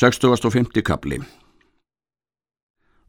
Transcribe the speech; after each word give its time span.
60. 0.00 0.80
kapli 0.80 1.18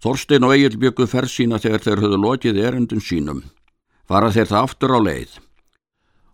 Þorstein 0.03 0.43
og 0.43 0.51
Egil 0.57 0.73
byggu 0.81 1.05
ferð 1.07 1.31
sína 1.31 1.59
þegar 1.63 1.85
þeir 1.85 2.01
höfðu 2.03 2.17
lokið 2.19 2.59
erendum 2.59 2.99
sínum. 2.99 3.39
Fara 4.03 4.27
þeir 4.35 4.49
það 4.49 4.65
aftur 4.67 4.91
á 4.91 4.99
leið. 4.99 5.37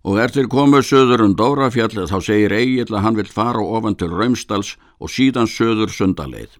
Og 0.02 0.18
er 0.24 0.34
þeir 0.34 0.50
komuð 0.50 0.88
söður 0.90 1.26
um 1.28 1.38
Dórafjall 1.38 2.08
þá 2.10 2.18
segir 2.26 2.58
Egil 2.58 2.88
að 2.90 3.06
hann 3.06 3.20
vil 3.22 3.28
fara 3.36 3.62
ofan 3.62 4.00
til 4.02 4.10
Raumstals 4.10 4.74
og 4.98 5.14
síðan 5.14 5.46
söður 5.46 5.94
sundaleið. 5.94 6.58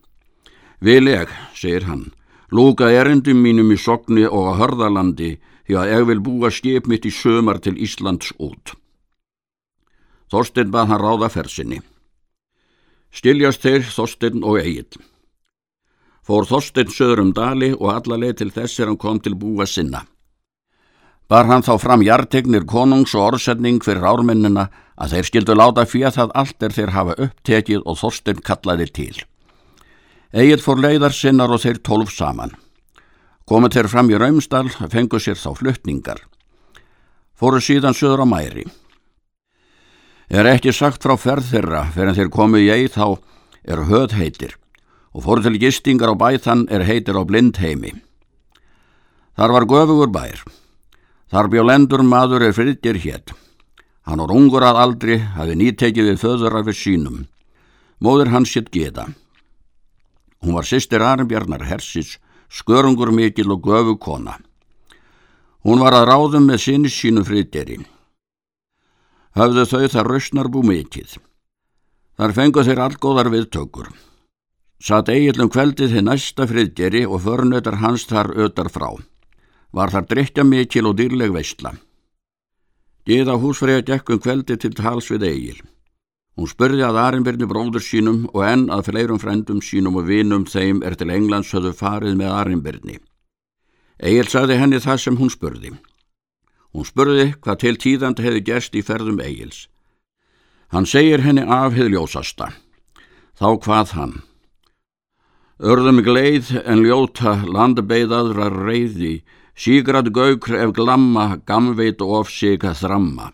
Vil 0.78 1.10
ég, 1.10 1.34
segir 1.58 1.90
hann, 1.90 2.12
lúka 2.54 2.94
erendum 2.94 3.42
mínum 3.42 3.74
í 3.74 3.82
Sogni 3.82 4.30
og 4.30 4.54
á 4.54 4.62
Hörðalandi 4.62 5.40
því 5.66 5.82
að 5.82 5.94
ég 5.96 6.10
vil 6.14 6.22
búa 6.22 6.54
skip 6.54 6.86
mitt 6.86 7.10
í 7.10 7.18
sömar 7.24 7.66
til 7.66 7.74
Íslands 7.74 8.30
út. 8.38 8.78
Þorstein 10.30 10.70
bað 10.70 10.94
hann 10.94 11.08
ráða 11.08 11.34
fersinni. 11.34 11.82
Stiljast 13.18 13.64
þeir 13.66 13.88
Þorstein 13.90 14.44
og 14.46 14.60
Egil. 14.62 15.00
Fór 16.22 16.46
Þorstein 16.46 16.92
söður 16.94 17.24
um 17.24 17.32
dali 17.34 17.72
og 17.74 17.90
allarleið 17.96 18.36
til 18.42 18.52
þess 18.54 18.78
er 18.78 18.92
hann 18.92 19.00
kom 19.02 19.18
til 19.24 19.34
búa 19.34 19.66
sinna. 19.66 20.04
Bar 21.28 21.50
hann 21.50 21.66
þá 21.66 21.74
fram 21.82 22.04
jartegnir 22.06 22.68
konungs 22.70 23.16
og 23.18 23.32
orðsetning 23.32 23.82
fyrir 23.84 24.06
ármennina 24.06 24.68
að 24.96 25.16
þeir 25.16 25.30
skildu 25.32 25.58
láta 25.58 25.88
fyrir 25.90 26.14
það 26.14 26.36
allt 26.44 26.64
er 26.68 26.78
þeir 26.78 26.94
hafa 26.94 27.18
upptekið 27.26 27.84
og 27.84 28.00
Þorstein 28.04 28.46
kallaði 28.46 28.88
til. 29.00 29.18
Egil 30.32 30.62
fór 30.62 30.84
leiðar 30.84 31.16
sinnar 31.16 31.52
og 31.52 31.64
þeir 31.64 31.82
tólf 31.82 32.14
saman. 32.14 32.54
Komið 33.48 33.80
þeir 33.80 33.90
fram 33.96 34.12
í 34.12 34.20
Raumstall, 34.20 34.70
fengu 34.92 35.20
sér 35.24 35.40
þá 35.40 35.56
fluttningar. 35.58 36.22
Fóru 37.34 37.64
síðan 37.64 37.98
söður 37.98 38.28
á 38.28 38.28
mæri. 38.28 38.68
Er 40.28 40.44
ekki 40.44 40.74
sagt 40.76 41.06
frá 41.06 41.16
ferð 41.16 41.54
þeirra 41.54 41.86
fyrir 41.96 42.16
þeir 42.18 42.30
komið 42.36 42.66
í 42.66 42.72
eið 42.74 42.90
þá 42.98 43.06
er 43.64 43.84
höð 43.88 44.16
heitir 44.20 44.58
og 45.16 45.24
fór 45.24 45.40
til 45.42 45.56
gistingar 45.56 46.12
á 46.12 46.16
bæþann 46.20 46.68
er 46.68 46.84
heitir 46.84 47.16
á 47.16 47.24
blindheimi. 47.24 47.94
Þar 49.40 49.54
var 49.56 49.66
göfugur 49.72 50.12
bær. 50.12 50.44
Þar 51.32 51.50
bjó 51.52 51.64
lendur 51.64 52.04
maður 52.04 52.44
er 52.48 52.54
friðdir 52.54 53.00
hétt. 53.00 53.32
Hann 54.04 54.20
var 54.20 54.32
ungur 54.36 54.64
að 54.64 54.80
aldri, 54.84 55.18
hafi 55.20 55.56
nýttekið 55.56 56.12
við 56.12 56.22
föðura 56.22 56.62
við 56.64 56.78
sínum. 56.80 57.18
Móður 58.04 58.32
hans 58.36 58.54
hétt 58.56 58.70
Geta. 58.72 59.08
Hún 60.44 60.54
var 60.54 60.68
sýstir 60.68 61.04
Arnbjarnar 61.04 61.66
Hersis, 61.66 62.20
skörungur 62.48 63.12
mikil 63.12 63.52
og 63.52 63.64
göfu 63.64 63.98
kona. 63.98 64.38
Hún 65.64 65.82
var 65.82 65.96
að 65.98 66.12
ráðum 66.12 66.48
með 66.52 66.64
sinni 66.64 66.92
sínu 66.92 67.26
friðderi. 67.28 67.82
Hafðu 69.38 69.68
þau 69.70 69.88
þar 69.94 70.08
rausnarbú 70.10 70.62
mikið. 70.66 71.12
Þar 72.18 72.32
fengu 72.34 72.62
þeir 72.66 72.80
allgóðar 72.82 73.28
viðtökur. 73.30 73.90
Satt 74.82 75.12
eigillum 75.14 75.52
kveldið 75.54 75.92
þið 75.94 76.06
næsta 76.08 76.48
friðgeri 76.50 77.04
og 77.06 77.22
förnöðar 77.22 77.78
hans 77.84 78.08
þar 78.10 78.32
öðar 78.34 78.72
frá. 78.74 78.88
Var 79.78 79.94
þar 79.94 80.08
drittja 80.10 80.46
mikil 80.48 80.90
og 80.90 80.96
dýrleg 80.98 81.36
veistla. 81.36 81.76
Gíða 83.06 83.36
húsfreyja 83.38 83.84
gekkum 83.86 84.22
kveldið 84.24 84.62
til 84.64 84.72
tals 84.80 85.12
við 85.14 85.28
eigil. 85.30 85.62
Hún 86.34 86.50
spurði 86.50 86.82
að 86.88 86.98
Arinbjörni 87.04 87.50
bróður 87.52 87.86
sínum 87.86 88.24
og 88.34 88.42
enn 88.46 88.66
að 88.74 88.90
fleirum 88.90 89.22
frendum 89.22 89.62
sínum 89.62 90.00
og 90.02 90.10
vinum 90.10 90.48
þeim 90.50 90.82
er 90.82 90.98
til 90.98 91.12
Englands 91.14 91.54
höfðu 91.54 91.76
farið 91.78 92.18
með 92.18 92.34
Arinbjörni. 92.40 92.98
Egil 94.02 94.26
sagði 94.34 94.58
henni 94.58 94.82
það 94.82 95.04
sem 95.06 95.22
hún 95.22 95.30
spurði. 95.30 95.76
Hún 96.78 96.86
spurði 96.86 97.32
hvað 97.42 97.56
til 97.64 97.78
tíðand 97.82 98.20
hefði 98.22 98.40
gerst 98.46 98.76
í 98.78 98.84
ferðum 98.86 99.18
Egils. 99.26 99.64
Hann 100.70 100.86
segir 100.86 101.24
henni 101.26 101.42
af 101.42 101.74
hefði 101.74 101.96
ljósasta. 101.96 102.52
Þá 103.34 103.48
hvað 103.64 103.94
hann. 103.98 104.12
Örðum 105.58 106.04
gleið 106.06 106.52
en 106.62 106.84
ljóta 106.86 107.32
landbeiðaðra 107.50 108.52
reyði, 108.54 109.24
sígrad 109.58 110.12
gaukr 110.14 110.54
ef 110.60 110.76
glamma, 110.78 111.40
gamveit 111.50 112.04
of 112.06 112.30
sig 112.30 112.62
að 112.62 112.84
þramma. 112.84 113.32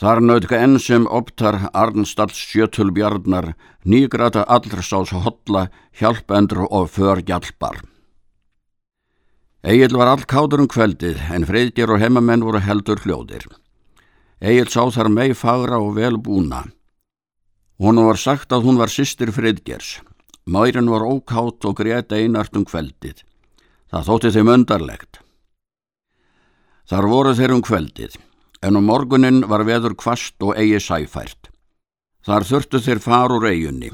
Þar 0.00 0.22
nautka 0.24 0.62
enn 0.64 0.78
sem 0.80 1.04
optar 1.18 1.66
Arnstads 1.76 2.40
sjötulbjarnar, 2.48 3.50
nýgrata 3.84 4.46
allrsás 4.48 5.12
hotla, 5.12 5.66
hjálpendur 6.00 6.64
og 6.64 6.88
förgjálpar. 6.96 7.82
Egil 9.66 9.96
var 9.98 10.06
all 10.06 10.22
kátur 10.30 10.60
um 10.62 10.68
kveldið 10.70 11.18
en 11.34 11.44
freyðgjör 11.48 11.96
og 11.96 11.98
hemmamenn 11.98 12.44
voru 12.46 12.60
heldur 12.62 13.00
hljóðir. 13.02 13.48
Egil 14.38 14.68
sá 14.70 14.84
þar 14.94 15.08
mei 15.10 15.32
fagra 15.34 15.80
og 15.82 15.96
vel 15.96 16.20
búna. 16.22 16.60
Hún 17.82 17.98
var 17.98 18.14
sagt 18.14 18.52
að 18.54 18.62
hún 18.62 18.76
var 18.78 18.92
sýstir 18.94 19.32
freyðgjers. 19.34 19.96
Mærin 20.46 20.86
var 20.86 21.02
ókátt 21.02 21.66
og 21.66 21.74
grét 21.80 22.14
einart 22.14 22.54
um 22.54 22.62
kveldið. 22.62 23.24
Það 23.90 24.06
þótti 24.06 24.30
þeim 24.36 24.52
öndarlegt. 24.54 25.18
Þar 26.86 27.08
voru 27.10 27.32
þeir 27.34 27.54
um 27.56 27.62
kveldið, 27.66 28.14
en 28.62 28.78
um 28.78 28.86
morgunin 28.86 29.40
var 29.50 29.64
veður 29.66 29.96
kvast 29.98 30.38
og 30.46 30.54
eigi 30.54 30.78
sæfært. 30.78 31.50
Þar 32.22 32.46
þurftu 32.46 32.82
þeir 32.86 33.02
far 33.02 33.34
úr 33.34 33.48
eiginni. 33.50 33.90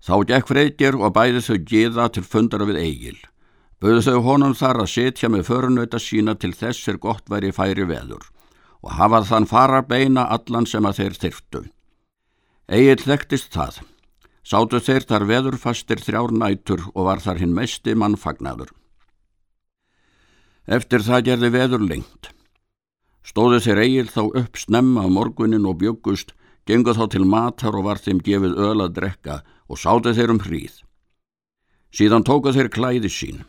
Þá 0.00 0.14
gekk 0.32 0.48
freytir 0.48 0.96
og 0.96 1.12
bæði 1.12 1.44
þau 1.44 1.58
giða 1.68 2.08
til 2.08 2.24
fundara 2.24 2.64
við 2.64 2.80
eigil. 2.80 3.20
Böðu 3.80 4.00
þau 4.04 4.18
honum 4.26 4.52
þar 4.52 4.82
að 4.82 4.90
setja 4.92 5.28
með 5.32 5.46
förunauta 5.48 5.98
sína 6.02 6.34
til 6.36 6.52
þess 6.52 6.88
er 6.92 6.98
gott 7.00 7.30
væri 7.32 7.48
færi 7.56 7.86
veður 7.88 8.26
og 8.80 8.90
hafað 8.96 9.28
þann 9.30 9.46
fara 9.48 9.80
beina 9.84 10.26
allan 10.34 10.66
sem 10.68 10.84
að 10.84 10.98
þeir 10.98 11.16
þyrftu. 11.22 11.62
Egil 12.68 13.00
þekktist 13.00 13.54
það. 13.56 13.78
Sátu 14.44 14.80
þeir 14.84 15.06
þar 15.08 15.24
veðurfastir 15.28 16.00
þrjár 16.00 16.32
nætur 16.32 16.82
og 16.94 17.06
var 17.08 17.20
þar 17.24 17.40
hinn 17.40 17.56
mesti 17.56 17.94
mannfagnadur. 17.96 18.70
Eftir 20.68 21.04
það 21.04 21.24
gerði 21.28 21.50
veður 21.54 21.84
lengt. 21.84 22.30
Stóðu 23.24 23.60
þeir 23.64 23.80
eigil 23.84 24.08
þá 24.12 24.22
upp 24.42 24.60
snemma 24.60 25.04
á 25.04 25.08
morgunin 25.12 25.68
og 25.68 25.78
bjöggust, 25.80 26.34
gengu 26.68 26.92
þá 26.96 27.04
til 27.12 27.24
matar 27.24 27.76
og 27.76 27.86
var 27.88 28.00
þeim 28.00 28.20
gefið 28.24 28.60
öl 28.60 28.84
að 28.84 28.94
drekka 29.00 29.40
og 29.68 29.80
sátu 29.80 30.12
þeir 30.16 30.34
um 30.36 30.42
hríð. 30.44 30.82
Síðan 31.96 32.24
tóka 32.28 32.52
þeir 32.56 32.70
klæði 32.72 33.12
sín. 33.12 33.42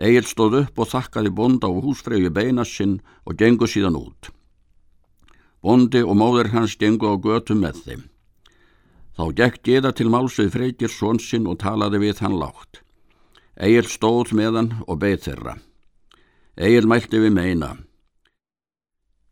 Egil 0.00 0.24
stóð 0.24 0.62
upp 0.62 0.80
og 0.80 0.88
þakkaði 0.88 1.30
bonda 1.36 1.68
og 1.68 1.84
húsfreyju 1.84 2.30
beina 2.32 2.64
sinn 2.64 3.00
og 3.28 3.36
gengu 3.36 3.68
síðan 3.68 3.98
út. 4.00 4.30
Bondi 5.60 6.00
og 6.00 6.16
móður 6.16 6.54
hans 6.54 6.76
gengu 6.80 7.10
á 7.12 7.20
götu 7.20 7.52
með 7.52 7.82
þeim. 7.84 8.04
Þá 9.16 9.24
gekk 9.36 9.58
Gíða 9.66 9.90
til 9.92 10.08
málsvið 10.08 10.54
Freykir 10.54 10.92
svonsinn 10.92 11.48
og 11.50 11.58
talaði 11.60 12.00
við 12.00 12.22
hann 12.24 12.38
lágt. 12.40 12.80
Egil 13.60 13.84
stóð 13.92 14.32
með 14.32 14.56
hann 14.56 14.70
og 14.86 15.02
beð 15.02 15.18
þeirra. 15.26 15.58
Egil 16.56 16.88
mælti 16.88 17.20
við 17.20 17.34
meina. 17.36 17.74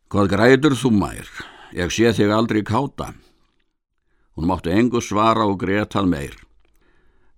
Hvað 0.09 0.29
græður 0.35 0.77
þú 0.77 0.93
mær? 0.93 1.33
Ég 1.73 1.89
sé 1.93 2.13
þig 2.13 2.29
aldrei 2.33 2.61
káta. 2.65 3.15
Hún 4.37 4.49
máttu 4.49 4.69
engu 4.73 5.01
svara 5.01 5.49
og 5.49 5.57
gretað 5.61 6.09
meir. 6.13 6.37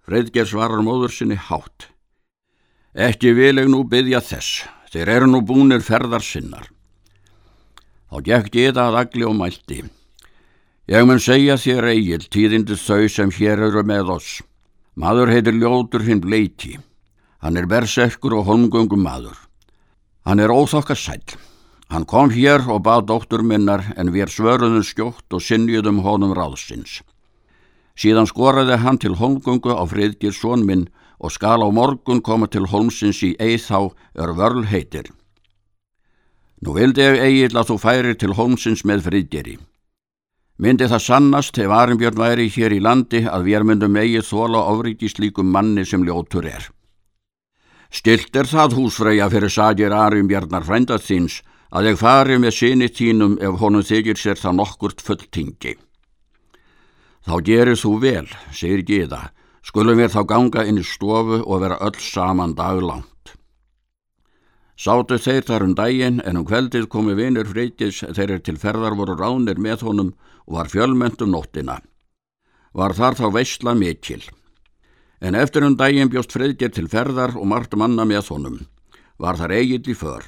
Freydger 0.03 0.47
svarar 0.47 0.83
móður 0.83 1.15
sinni 1.15 1.39
hátt. 1.39 1.90
Ekki 2.91 3.31
vil 3.31 3.55
ég 3.55 3.69
nú 3.71 3.85
byggja 3.87 4.19
þess. 4.19 4.65
Þeir 4.91 5.09
eru 5.09 5.27
nú 5.31 5.39
búnir 5.47 5.79
ferðar 5.79 6.23
sinnar. 6.23 6.67
Þá 8.11 8.17
gekk 8.25 8.49
Gíða 8.51 8.89
að 8.89 8.97
agli 8.99 9.23
og 9.23 9.37
mælti. 9.39 9.83
Ég 10.91 11.05
mun 11.07 11.21
segja 11.23 11.55
þér 11.55 11.87
eigil 11.93 12.25
tíðindi 12.27 12.75
þau 12.75 13.07
sem 13.07 13.31
hér 13.31 13.63
eru 13.69 13.85
með 13.87 14.11
oss. 14.17 14.41
Maður 14.99 15.31
heitir 15.31 15.55
Ljótur 15.55 16.03
hinn 16.03 16.19
Bleiti. 16.19 16.75
Hann 17.39 17.55
er 17.55 17.69
bersekkur 17.71 18.35
og 18.35 18.49
holmgöngum 18.49 18.99
maður. 18.99 19.39
Hann 20.27 20.43
er 20.43 20.51
óþokka 20.51 20.95
sæl. 20.95 21.23
Hann 21.87 22.03
kom 22.03 22.29
hér 22.35 22.67
og 22.67 22.83
bað 22.83 23.07
dóttur 23.07 23.41
minnar 23.43 23.93
en 23.95 24.11
við 24.11 24.35
svöruðum 24.35 24.83
skjótt 24.83 25.31
og 25.31 25.39
sinniðum 25.39 26.03
honum 26.03 26.35
ráðsins. 26.35 26.99
Síðan 27.95 28.27
skoraði 28.27 28.75
hann 28.83 28.99
til 28.99 29.15
holmgöngu 29.15 29.71
á 29.71 29.83
friðgir 29.87 30.35
són 30.35 30.67
minn 30.67 30.89
og 31.21 31.31
skal 31.31 31.61
á 31.61 31.69
morgun 31.69 32.21
koma 32.25 32.49
til 32.49 32.65
holmsins 32.71 33.21
í 33.23 33.35
eithá 33.37 33.83
er 34.17 34.33
vörl 34.33 34.65
heitir. 34.65 35.11
Nú 36.61 36.73
vildi 36.77 37.05
ég 37.05 37.21
eigil 37.21 37.57
að 37.57 37.71
þú 37.71 37.77
færi 37.81 38.15
til 38.17 38.33
holmsins 38.37 38.83
með 38.85 39.05
friðgeri. 39.07 39.55
Myndi 40.61 40.85
það 40.89 41.05
sannast 41.05 41.57
ef 41.57 41.71
Arnbjörn 41.73 42.19
væri 42.21 42.49
hér 42.53 42.75
í 42.75 42.81
landi 42.85 43.23
að 43.25 43.47
við 43.47 43.65
myndum 43.65 43.97
eigið 43.97 44.27
þóla 44.27 44.65
ofriki 44.73 45.09
slíkum 45.09 45.49
manni 45.49 45.85
sem 45.85 46.03
ljótur 46.05 46.45
er. 46.45 46.67
Stilt 47.89 48.35
er 48.37 48.45
það 48.45 48.77
húsfreyja 48.77 49.29
fyrir 49.33 49.49
sagir 49.49 49.93
Arnbjörnar 49.93 50.65
frændat 50.65 51.05
þins 51.05 51.41
að 51.71 51.91
ég 51.91 51.97
fari 51.97 52.37
með 52.37 52.55
sinni 52.57 52.89
tínum 52.93 53.37
ef 53.41 53.57
honum 53.61 53.85
þykir 53.85 54.19
sér 54.21 54.37
það 54.37 54.57
nokkurt 54.59 55.01
fulltingi. 55.01 55.77
Þá 57.25 57.35
gerir 57.45 57.77
þú 57.77 57.91
vel, 58.01 58.27
segir 58.53 58.85
Gíða, 58.85 59.21
skulum 59.65 59.99
við 60.01 60.13
þá 60.15 60.21
ganga 60.27 60.65
inn 60.65 60.81
í 60.81 60.85
stofu 60.85 61.41
og 61.45 61.61
vera 61.63 61.79
öll 61.85 61.99
saman 61.99 62.55
daglang. 62.57 63.05
Sátu 64.81 65.19
þeir 65.21 65.45
þar 65.45 65.63
um 65.67 65.73
daginn 65.77 66.21
en 66.25 66.39
um 66.39 66.45
kveldið 66.47 66.87
komi 66.89 67.13
vinur 67.13 67.45
freytis 67.45 67.99
þeir 68.17 68.37
er 68.37 68.39
til 68.41 68.57
ferðar 68.57 68.95
voru 68.97 69.13
ránir 69.13 69.59
með 69.61 69.83
honum 69.85 70.13
og 70.47 70.55
var 70.57 70.71
fjölmönd 70.73 71.21
um 71.21 71.35
nóttina. 71.35 71.81
var 72.73 72.93
þar 72.95 73.17
þá 73.19 73.27
veistla 73.35 73.73
mikil. 73.75 74.23
En 75.21 75.35
eftir 75.35 75.63
um 75.67 75.75
daginn 75.77 76.09
bjóst 76.09 76.31
friðger 76.33 76.71
til 76.73 76.87
ferðar 76.87 77.35
og 77.37 77.45
margt 77.45 77.75
manna 77.75 78.05
með 78.05 78.31
honum. 78.33 78.57
Var 79.19 79.37
þar 79.37 79.51
eigill 79.51 79.91
í 79.91 79.93
för. 79.93 80.23